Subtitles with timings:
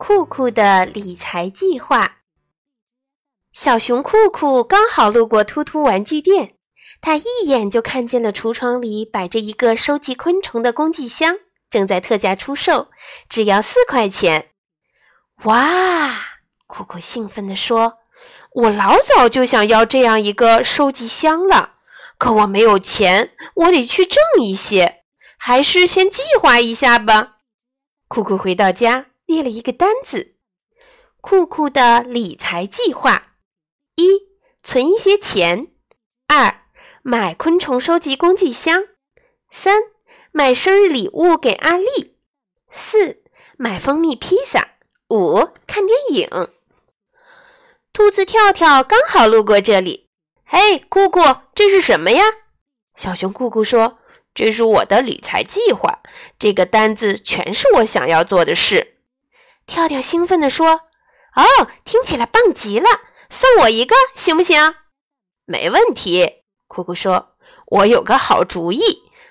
[0.00, 2.16] 酷酷的理财计划。
[3.52, 6.54] 小熊酷酷刚好路过突突玩具店，
[7.02, 11.36] 他一眼就看见了橱窗里摆着一个收集昆虫的工具箱，
[11.68, 12.88] 正在特价出售，
[13.28, 14.52] 只要四块钱。
[15.42, 16.18] 哇！
[16.66, 17.98] 酷酷兴奋地说
[18.56, 21.74] ：“我老早就想要这样一个收集箱了，
[22.16, 25.02] 可我没有钱，我得去挣一些，
[25.36, 27.36] 还是先计划一下吧。”
[28.08, 29.08] 酷酷回到家。
[29.30, 30.34] 列了一个单子：
[31.20, 33.36] 酷酷的理财计划：
[33.94, 34.26] 一、
[34.60, 35.66] 存一些钱；
[36.26, 36.62] 二、
[37.02, 38.82] 买昆虫收集工具箱；
[39.52, 39.84] 三、
[40.32, 42.16] 买生日礼物给阿丽；
[42.72, 43.22] 四、
[43.56, 44.62] 买蜂蜜披萨；
[45.10, 46.48] 五、看电影。
[47.92, 50.08] 兔子跳跳刚好路过这里，
[50.44, 51.20] 嘿，酷酷，
[51.54, 52.24] 这是什么呀？
[52.96, 54.00] 小熊酷酷说
[54.34, 56.00] ：“这是我的理财计划，
[56.36, 58.96] 这个单子全是我想要做的事。”
[59.70, 60.80] 跳跳兴奋地说
[61.36, 62.88] ：“哦，听起来棒极了！
[63.30, 64.74] 送我一个行不行
[65.46, 67.36] ？”“没问题。”酷酷说
[67.70, 68.82] ：“我有个好主意，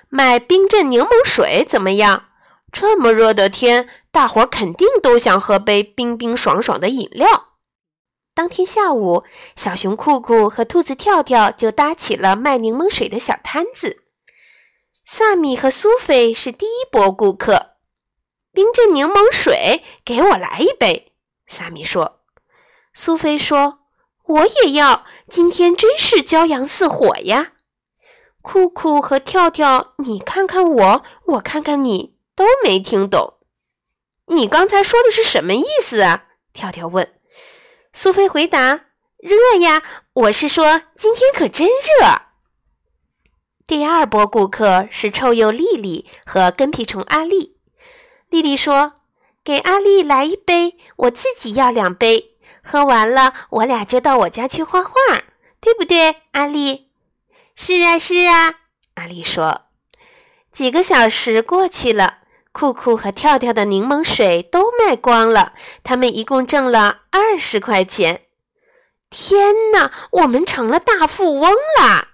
[0.07, 2.29] 买冰镇柠檬水怎么样？
[2.71, 7.47] 这么热的天，大伙肯定都想喝杯冰冰爽爽的饮料。”
[8.33, 9.25] 当天下午，
[9.57, 14.03] 小熊酷酷和兔子跳跳就搭起了卖柠檬水的小摊子。
[15.05, 17.71] 萨米和苏菲是第一波顾客。
[18.51, 21.13] 冰镇柠檬水，给我来一杯。
[21.47, 22.21] 萨米说。
[22.93, 23.79] 苏菲说
[24.25, 25.05] ：“我也要。
[25.29, 27.53] 今天真是骄阳似火呀！”
[28.41, 33.35] 酷酷和跳跳，你看看我，我看看你，都没听懂。
[34.27, 36.25] 你刚才说的是什么意思啊？
[36.51, 37.13] 跳跳问。
[37.93, 38.85] 苏菲回答
[39.17, 39.83] ：“热呀，
[40.13, 42.23] 我是说今天可真热。”
[43.67, 47.58] 第二波顾客是臭鼬丽丽和跟屁虫阿丽。
[48.29, 48.93] 丽丽说
[49.43, 52.37] ：“给阿丽来一杯，我自己要两杯。
[52.63, 54.91] 喝完了，我俩就到我家去画画，
[55.59, 56.89] 对不对，阿丽
[57.55, 58.53] ？”“是啊，是啊。”
[58.95, 59.63] 阿丽说。
[60.51, 62.19] 几个小时过去了，
[62.51, 65.53] 酷酷和跳跳的柠檬水都卖光了，
[65.83, 68.23] 他们一共挣了二十块钱。
[69.09, 72.09] 天哪，我们成了大富翁啦！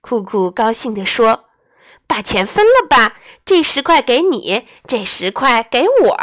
[0.00, 1.45] 酷酷高兴地说。
[2.16, 6.16] 把钱分了吧，这十块给你，这十块给我。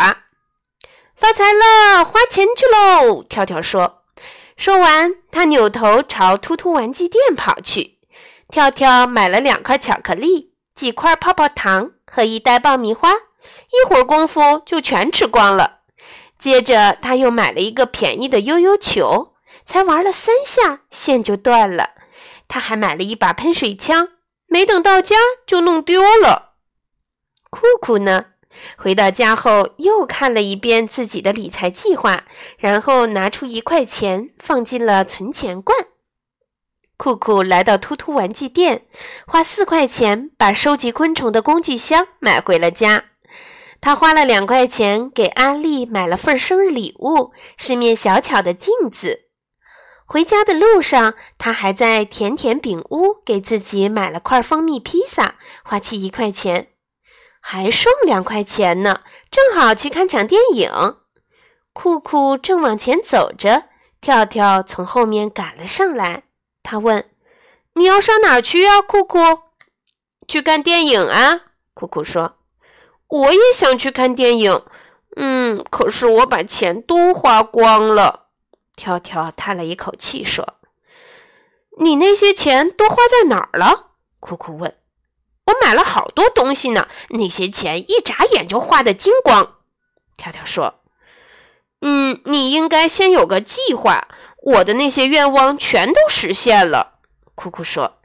[1.14, 3.22] 发财了，花钱去喽！
[3.22, 4.02] 跳跳说。
[4.58, 8.00] 说完，他扭头朝突突玩具店跑去。
[8.50, 15.82] 跳跳买了两块巧克力、几块泡泡糖和一袋爆米花，一会儿功夫就全吃光了。
[16.40, 21.92] 接着，他又买了一个便宜的悠悠球，才玩了三下，线就断了。
[22.48, 24.13] 他还买了一把喷水枪。
[24.54, 25.16] 没等到家
[25.48, 26.52] 就弄丢了。
[27.50, 28.26] 酷酷呢？
[28.78, 32.26] 回到家后又看了一遍自己的理财计划，
[32.60, 35.76] 然后拿出一块钱放进了存钱罐。
[36.98, 38.86] 酷酷来到突突玩具店，
[39.26, 43.06] 花四块钱把收集昆虫的工具箱买回了家。
[43.82, 49.22] 他花了两块钱给阿丽买了份生日礼物，是面小巧的镜子。
[50.06, 56.68] 回家的路上，他还在甜甜饼屋给自己买了块蜂蜜披萨，花去一块钱，
[57.40, 60.70] 还剩两块钱呢，正好去看场电影。
[61.72, 63.64] 酷酷正往前走着，
[64.00, 66.24] 跳跳从后面赶了上来。
[66.62, 67.10] 他问
[67.74, 69.18] ：“你要上哪去啊，酷酷
[70.28, 71.42] ？”“去看电影啊。”
[71.74, 72.36] 酷酷说。
[73.08, 74.62] “我也想去看电影，
[75.16, 78.23] 嗯，可是我把钱都花光了。”
[78.76, 80.56] 跳跳叹了一口气说
[81.80, 84.78] ：“你那些钱都花在哪儿了？”酷酷问。
[85.46, 89.58] “我买了好多东西呢，那些钱一眨眼就花的精光。”
[90.18, 90.82] 跳跳说。
[91.82, 94.08] “嗯，你应该先有个计划。
[94.42, 97.00] 我的那些愿望全都实现了。”
[97.36, 98.00] 酷酷说。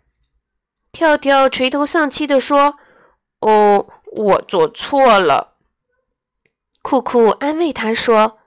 [0.92, 2.76] 跳跳垂头丧气地说
[3.40, 5.54] ：“哦，我做错了。”
[6.82, 8.37] 酷酷安慰他说。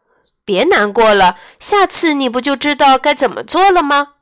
[0.51, 4.15] 别难过了，下次你不就知道该怎么做了吗？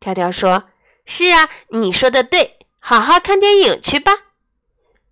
[0.00, 0.70] 跳跳说
[1.04, 4.12] ：“是啊，你说的对，好好看电影去吧。”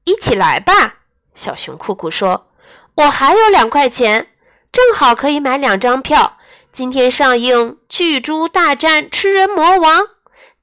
[0.05, 1.00] 一起来吧，
[1.34, 2.50] 小熊酷酷说
[2.96, 4.32] ：“我还有两块钱，
[4.72, 6.38] 正好可以买两张票。
[6.72, 10.00] 今天上映《巨猪大战吃人魔王》，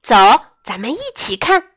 [0.02, 0.16] 走，
[0.64, 1.68] 咱们一起看。”